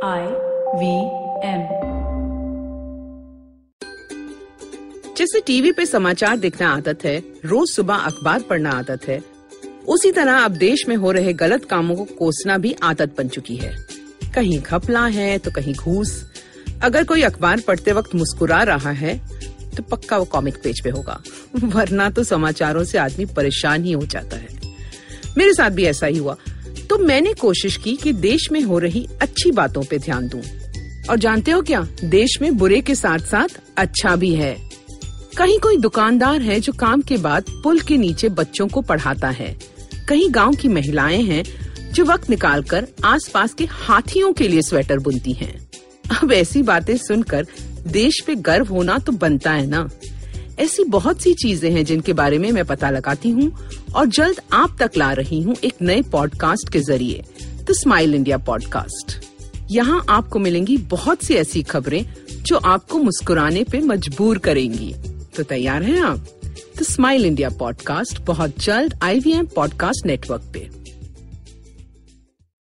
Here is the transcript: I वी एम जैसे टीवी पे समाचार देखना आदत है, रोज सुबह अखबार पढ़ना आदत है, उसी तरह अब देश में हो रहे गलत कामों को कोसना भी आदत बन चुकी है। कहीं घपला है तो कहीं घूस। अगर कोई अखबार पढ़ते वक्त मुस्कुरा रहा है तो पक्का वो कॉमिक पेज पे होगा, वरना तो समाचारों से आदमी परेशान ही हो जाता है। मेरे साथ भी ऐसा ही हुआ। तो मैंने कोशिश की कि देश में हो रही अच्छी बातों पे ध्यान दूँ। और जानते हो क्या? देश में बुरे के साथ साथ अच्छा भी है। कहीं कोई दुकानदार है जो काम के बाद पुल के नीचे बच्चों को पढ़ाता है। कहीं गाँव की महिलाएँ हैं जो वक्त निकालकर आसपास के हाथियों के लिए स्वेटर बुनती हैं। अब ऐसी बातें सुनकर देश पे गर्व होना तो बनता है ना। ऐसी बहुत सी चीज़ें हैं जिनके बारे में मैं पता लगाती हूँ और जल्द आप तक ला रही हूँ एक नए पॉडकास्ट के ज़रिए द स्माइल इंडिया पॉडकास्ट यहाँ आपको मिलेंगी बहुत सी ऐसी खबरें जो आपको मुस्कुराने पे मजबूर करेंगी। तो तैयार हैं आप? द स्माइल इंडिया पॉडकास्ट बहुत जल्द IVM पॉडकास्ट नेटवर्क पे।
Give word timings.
I 0.00 0.20
वी 0.74 0.92
एम 1.44 1.62
जैसे 5.16 5.40
टीवी 5.40 5.72
पे 5.72 5.84
समाचार 5.86 6.36
देखना 6.36 6.68
आदत 6.68 7.04
है, 7.04 7.16
रोज 7.44 7.68
सुबह 7.68 7.94
अखबार 7.94 8.42
पढ़ना 8.42 8.70
आदत 8.70 9.00
है, 9.08 9.20
उसी 9.88 10.12
तरह 10.12 10.38
अब 10.38 10.52
देश 10.52 10.84
में 10.88 10.94
हो 10.96 11.12
रहे 11.12 11.32
गलत 11.32 11.64
कामों 11.64 11.96
को 11.96 12.04
कोसना 12.18 12.56
भी 12.58 12.72
आदत 12.82 13.14
बन 13.18 13.28
चुकी 13.28 13.56
है। 13.56 13.74
कहीं 14.34 14.58
घपला 14.60 15.04
है 15.08 15.36
तो 15.38 15.50
कहीं 15.50 15.74
घूस। 15.74 16.12
अगर 16.82 17.04
कोई 17.04 17.22
अखबार 17.22 17.60
पढ़ते 17.60 17.92
वक्त 17.92 18.14
मुस्कुरा 18.14 18.62
रहा 18.62 18.90
है 18.92 19.18
तो 19.76 19.82
पक्का 19.82 20.18
वो 20.18 20.24
कॉमिक 20.26 20.62
पेज 20.64 20.80
पे 20.84 20.90
होगा, 20.90 21.20
वरना 21.56 22.08
तो 22.10 22.24
समाचारों 22.24 22.84
से 22.84 22.98
आदमी 22.98 23.26
परेशान 23.26 23.84
ही 23.84 23.92
हो 23.92 24.06
जाता 24.06 24.36
है। 24.36 24.48
मेरे 25.38 25.52
साथ 25.54 25.70
भी 25.70 25.84
ऐसा 25.86 26.06
ही 26.06 26.18
हुआ। 26.18 26.36
तो 26.90 26.98
मैंने 26.98 27.32
कोशिश 27.34 27.76
की 27.76 27.96
कि 27.96 28.12
देश 28.12 28.48
में 28.52 28.62
हो 28.62 28.78
रही 28.78 29.08
अच्छी 29.22 29.50
बातों 29.50 29.82
पे 29.82 29.98
ध्यान 29.98 30.28
दूँ। 30.28 30.40
और 31.10 31.18
जानते 31.18 31.50
हो 31.50 31.62
क्या? 31.62 31.88
देश 32.04 32.38
में 32.42 32.56
बुरे 32.56 32.80
के 32.80 32.94
साथ 32.94 33.18
साथ 33.18 33.60
अच्छा 33.76 34.16
भी 34.16 34.34
है। 34.34 34.56
कहीं 35.36 35.58
कोई 35.58 35.76
दुकानदार 35.76 36.42
है 36.42 36.60
जो 36.60 36.72
काम 36.72 37.02
के 37.02 37.16
बाद 37.16 37.44
पुल 37.50 37.80
के 37.80 37.96
नीचे 37.96 38.28
बच्चों 38.28 38.68
को 38.68 38.80
पढ़ाता 38.80 39.28
है। 39.28 39.58
कहीं 40.08 40.28
गाँव 40.30 40.54
की 40.54 40.68
महिलाएँ 40.68 41.22
हैं 41.22 41.44
जो 41.92 42.04
वक्त 42.04 42.30
निकालकर 42.30 42.86
आसपास 43.04 43.54
के 43.54 43.64
हाथियों 43.64 44.32
के 44.32 44.48
लिए 44.48 44.62
स्वेटर 44.62 44.98
बुनती 44.98 45.32
हैं। 45.32 45.70
अब 46.22 46.32
ऐसी 46.32 46.62
बातें 46.62 46.96
सुनकर 46.96 47.46
देश 47.86 48.20
पे 48.26 48.34
गर्व 48.34 48.66
होना 48.66 48.98
तो 48.98 49.12
बनता 49.12 49.52
है 49.52 49.66
ना। 49.66 49.88
ऐसी 50.60 50.84
बहुत 50.84 51.20
सी 51.20 51.34
चीज़ें 51.34 51.70
हैं 51.70 51.84
जिनके 51.84 52.12
बारे 52.12 52.38
में 52.38 52.50
मैं 52.52 52.64
पता 52.64 52.90
लगाती 52.90 53.30
हूँ 53.30 53.52
और 53.94 54.06
जल्द 54.06 54.40
आप 54.52 54.76
तक 54.80 54.90
ला 54.96 55.12
रही 55.12 55.40
हूँ 55.42 55.56
एक 55.64 55.74
नए 55.82 56.02
पॉडकास्ट 56.02 56.72
के 56.72 56.80
ज़रिए 56.80 57.22
द 57.42 57.66
स्माइल 57.70 58.14
इंडिया 58.14 58.38
पॉडकास्ट 58.38 59.18
यहाँ 59.70 60.04
आपको 60.08 60.38
मिलेंगी 60.38 60.76
बहुत 60.76 61.22
सी 61.22 61.34
ऐसी 61.34 61.62
खबरें 61.62 62.04
जो 62.42 62.56
आपको 62.56 62.98
मुस्कुराने 62.98 63.64
पे 63.64 63.80
मजबूर 63.80 64.38
करेंगी। 64.38 64.94
तो 65.36 65.42
तैयार 65.42 65.82
हैं 65.82 66.00
आप? 66.00 66.26
द 66.78 66.82
स्माइल 66.82 67.24
इंडिया 67.24 67.48
पॉडकास्ट 67.48 68.20
बहुत 68.20 68.58
जल्द 68.58 68.94
IVM 69.04 69.48
पॉडकास्ट 69.54 70.06
नेटवर्क 70.06 70.50
पे। 70.54 70.68